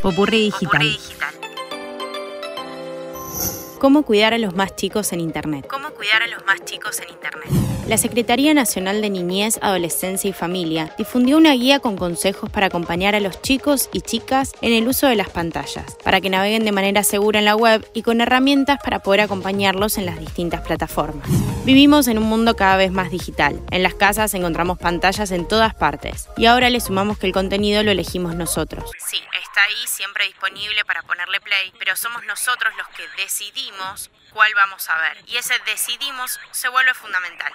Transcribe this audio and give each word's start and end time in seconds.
Popurrí 0.00 0.44
digital. 0.44 0.98
¿Cómo 3.78 4.02
cuidar 4.04 4.32
a 4.32 4.38
los 4.38 4.54
más 4.54 4.74
chicos 4.76 5.12
en 5.12 5.20
Internet? 5.20 5.66
¿Cómo 5.68 5.90
cuidar 6.04 6.22
a 6.22 6.26
los 6.26 6.44
más 6.44 6.62
chicos 6.66 7.00
en 7.00 7.08
Internet? 7.08 7.48
La 7.88 7.96
Secretaría 7.96 8.52
Nacional 8.52 9.00
de 9.00 9.08
Niñez, 9.08 9.58
Adolescencia 9.62 10.28
y 10.28 10.34
Familia 10.34 10.94
difundió 10.98 11.38
una 11.38 11.52
guía 11.52 11.80
con 11.80 11.96
consejos 11.96 12.50
para 12.50 12.66
acompañar 12.66 13.14
a 13.14 13.20
los 13.20 13.40
chicos 13.40 13.88
y 13.92 14.02
chicas 14.02 14.52
en 14.60 14.74
el 14.74 14.86
uso 14.86 15.06
de 15.06 15.16
las 15.16 15.30
pantallas, 15.30 15.96
para 16.02 16.20
que 16.20 16.28
naveguen 16.28 16.64
de 16.64 16.72
manera 16.72 17.04
segura 17.04 17.38
en 17.38 17.46
la 17.46 17.56
web 17.56 17.86
y 17.94 18.02
con 18.02 18.20
herramientas 18.20 18.80
para 18.82 18.98
poder 18.98 19.22
acompañarlos 19.22 19.96
en 19.96 20.04
las 20.04 20.18
distintas 20.18 20.60
plataformas. 20.60 21.26
Vivimos 21.64 22.06
en 22.08 22.18
un 22.18 22.24
mundo 22.24 22.54
cada 22.54 22.76
vez 22.76 22.92
más 22.92 23.10
digital. 23.10 23.58
En 23.70 23.82
las 23.82 23.94
casas 23.94 24.34
encontramos 24.34 24.78
pantallas 24.78 25.30
en 25.30 25.48
todas 25.48 25.74
partes 25.74 26.28
y 26.36 26.46
ahora 26.46 26.68
le 26.68 26.80
sumamos 26.80 27.18
que 27.18 27.26
el 27.26 27.32
contenido 27.32 27.82
lo 27.82 27.90
elegimos 27.90 28.34
nosotros. 28.34 28.90
Sí, 28.98 29.22
está 29.42 29.62
ahí 29.62 29.86
siempre 29.86 30.26
disponible 30.26 30.84
para 30.84 31.02
ponerle 31.02 31.40
play, 31.40 31.72
pero 31.78 31.96
somos 31.96 32.24
nosotros 32.26 32.74
los 32.76 32.88
que 32.88 33.22
decidimos 33.22 34.10
cuál 34.34 34.52
vamos 34.54 34.90
a 34.90 34.98
ver. 34.98 35.24
Y 35.28 35.36
ese 35.36 35.54
decidimos 35.64 36.38
se 36.50 36.68
vuelve 36.68 36.92
fundamental. 36.92 37.52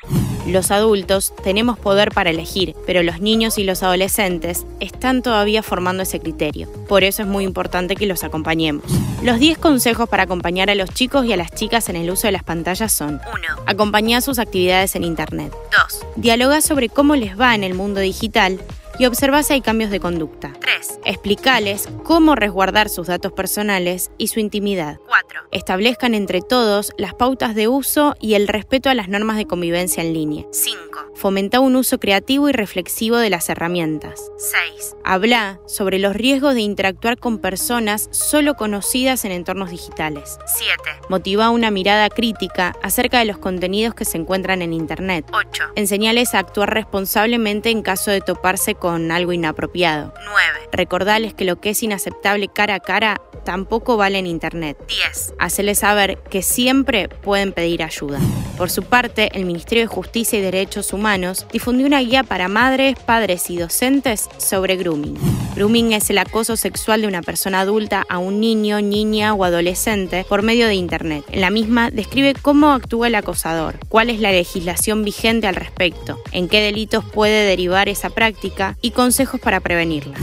Los 0.48 0.72
adultos 0.72 1.34
tenemos 1.44 1.78
poder 1.78 2.12
para 2.12 2.32
elegir, 2.32 2.74
pero 2.88 3.04
los 3.04 3.20
niños 3.20 3.60
y 3.60 3.64
los 3.64 3.84
adolescentes 3.84 4.66
están 4.80 5.22
todavía 5.22 5.62
formando 5.62 6.02
ese 6.02 6.20
criterio. 6.20 6.72
Por 6.88 7.04
eso 7.04 7.22
es 7.22 7.28
muy 7.28 7.44
importante 7.44 7.96
que 7.96 8.08
los 8.08 8.24
acompañemos. 8.24 8.86
Los 9.22 9.38
10 9.38 9.60
consejos 9.60 10.10
para 10.10 10.24
acompañar 10.24 10.70
a 10.70 10.76
los 10.76 10.90
chicos 10.90 11.26
y 11.26 11.34
a 11.34 11.38
las 11.38 11.52
chicas 11.52 11.90
en 11.90 11.98
el 11.98 12.10
uso 12.10 12.28
de 12.28 12.32
las 12.32 12.44
pantallas 12.44 12.92
son 12.94 13.22
1. 13.32 13.64
Acompañar 13.68 14.22
sus 14.22 14.40
actividades 14.40 14.96
en 14.96 15.04
Internet. 15.04 15.54
2. 15.72 16.06
Dialoga 16.16 16.62
sobre 16.62 16.90
cómo 16.90 17.16
les 17.16 17.40
va 17.40 17.54
en 17.54 17.64
el 17.64 17.76
mundo 17.76 18.00
digital 18.00 18.60
y 19.00 19.06
observa 19.06 19.42
si 19.42 19.54
hay 19.54 19.62
cambios 19.62 19.90
de 19.90 20.02
conducta. 20.02 20.54
3. 20.60 21.00
Explicales 21.06 21.88
cómo 22.04 22.36
resguardar 22.36 22.90
sus 22.90 23.08
datos 23.08 23.32
personales 23.32 24.12
y 24.18 24.28
su 24.28 24.42
intimidad. 24.42 25.00
4. 25.08 25.40
Establezcan 25.52 26.14
entre 26.14 26.42
todos 26.42 26.92
las 26.98 27.14
pautas 27.14 27.56
de 27.56 27.70
uso 27.70 28.16
y 28.20 28.34
el 28.34 28.48
respeto 28.48 28.90
a 28.90 28.94
las 28.94 29.08
normas 29.08 29.38
de 29.38 29.48
convivencia 29.48 30.04
en 30.04 30.14
línea. 30.14 30.46
5. 30.52 31.14
Fomenta 31.16 31.62
un 31.62 31.78
uso 31.78 32.00
creativo 32.00 32.50
y 32.50 32.52
reflexivo 32.52 33.18
de 33.18 33.30
las 33.30 33.50
herramientas. 33.50 34.32
6. 34.38 34.98
Habla 35.06 35.60
sobre 35.66 35.98
los 35.98 36.16
riesgos 36.16 36.54
de 36.54 36.62
interactuar 36.62 37.18
con 37.18 37.40
personas 37.40 38.10
solo 38.12 38.56
conocidas 38.56 39.24
en 39.24 39.32
entornos 39.32 39.70
digitales. 39.70 40.38
7. 40.46 40.74
Motiva 41.08 41.50
una 41.50 41.72
mirada 41.72 42.10
crítica 42.10 42.76
acerca 42.84 43.20
de 43.20 43.26
los 43.26 43.38
contenidos 43.38 43.96
que 43.96 44.06
se 44.06 44.18
encuentran 44.18 44.62
en 44.62 44.74
Internet. 44.74 45.26
8. 45.32 45.64
Enseñales 45.76 46.36
a 46.36 46.40
actuar 46.40 46.74
responsablemente 46.74 47.70
en 47.70 47.82
caso 47.82 48.12
de 48.12 48.20
toparse 48.20 48.76
con 48.76 48.89
algo 48.90 49.34
inapropiado. 49.34 50.14
9. 50.26 50.70
Recordales 50.72 51.34
que 51.34 51.46
lo 51.46 51.60
que 51.60 51.72
es 51.72 51.84
inaceptable 51.84 52.48
cara 52.48 52.76
a 52.76 52.80
cara 52.80 53.22
tampoco 53.44 53.98
vale 53.98 54.20
en 54.20 54.28
Internet. 54.28 54.78
10. 54.88 55.34
Hacerles 55.40 55.80
saber 55.80 56.18
que 56.30 56.42
siempre 56.42 57.10
pueden 57.10 57.52
pedir 57.54 57.84
ayuda. 57.84 58.20
Por 58.58 58.70
su 58.70 58.84
parte, 58.84 59.30
el 59.34 59.46
Ministerio 59.46 59.84
de 59.84 59.88
Justicia 59.88 60.40
y 60.40 60.42
Derechos 60.42 60.94
Humanos 60.94 61.46
difundió 61.52 61.88
una 61.88 62.00
guía 62.00 62.24
para 62.24 62.48
madres, 62.48 62.96
padres 63.00 63.50
y 63.50 63.58
docentes 63.58 64.30
sobre 64.38 64.76
grooming. 64.76 65.18
Grooming 65.56 65.94
es 65.94 66.10
el 66.10 66.18
acoso 66.18 66.56
sexual 66.56 67.02
de 67.02 67.08
una 67.08 67.22
persona 67.22 67.62
adulta 67.62 68.06
a 68.10 68.18
un 68.18 68.40
niño, 68.40 68.82
niña 68.82 69.34
o 69.34 69.44
adolescente 69.44 70.26
por 70.28 70.42
medio 70.42 70.68
de 70.68 70.76
Internet. 70.76 71.26
En 71.32 71.42
la 71.42 71.50
misma 71.50 71.92
describe 71.92 72.34
cómo 72.42 72.72
actúa 72.72 73.08
el 73.08 73.16
acosador, 73.16 73.76
cuál 73.90 74.10
es 74.10 74.20
la 74.20 74.32
legislación 74.32 75.04
vigente 75.04 75.48
al 75.48 75.56
respecto, 75.56 76.22
en 76.32 76.48
qué 76.48 76.62
delitos 76.62 77.04
puede 77.04 77.46
derivar 77.46 77.90
esa 77.90 78.10
práctica 78.10 78.78
y 78.82 78.92
consejos 78.92 79.40
para 79.42 79.60
prevenirla. 79.60 80.18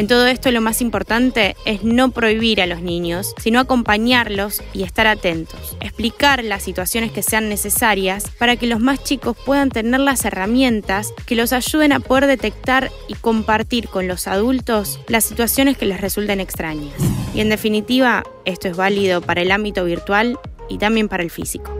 En 0.00 0.06
todo 0.06 0.26
esto 0.28 0.50
lo 0.50 0.62
más 0.62 0.80
importante 0.80 1.56
es 1.66 1.84
no 1.84 2.10
prohibir 2.10 2.62
a 2.62 2.66
los 2.66 2.80
niños, 2.80 3.34
sino 3.38 3.60
acompañarlos 3.60 4.62
y 4.72 4.84
estar 4.84 5.06
atentos. 5.06 5.76
Explicar 5.80 6.42
las 6.42 6.62
situaciones 6.62 7.12
que 7.12 7.22
sean 7.22 7.50
necesarias 7.50 8.24
para 8.38 8.56
que 8.56 8.66
los 8.66 8.80
más 8.80 9.04
chicos 9.04 9.36
puedan 9.44 9.68
tener 9.68 10.00
las 10.00 10.24
herramientas 10.24 11.12
que 11.26 11.36
los 11.36 11.52
ayuden 11.52 11.92
a 11.92 12.00
poder 12.00 12.28
detectar 12.28 12.90
y 13.08 13.14
compartir 13.14 13.88
con 13.88 14.08
los 14.08 14.26
adultos 14.26 15.00
las 15.06 15.24
situaciones 15.24 15.76
que 15.76 15.84
les 15.84 16.00
resulten 16.00 16.40
extrañas. 16.40 16.94
Y 17.34 17.42
en 17.42 17.50
definitiva, 17.50 18.22
esto 18.46 18.68
es 18.68 18.78
válido 18.78 19.20
para 19.20 19.42
el 19.42 19.52
ámbito 19.52 19.84
virtual 19.84 20.38
y 20.70 20.78
también 20.78 21.10
para 21.10 21.24
el 21.24 21.30
físico. 21.30 21.76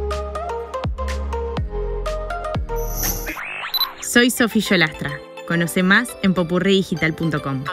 Soy 4.02 4.28
Sofía 4.28 4.62
Yolastra. 4.72 5.29
Conoce 5.50 5.82
más 5.82 6.16
en 6.22 6.32
popurridigital.com. 6.32 7.64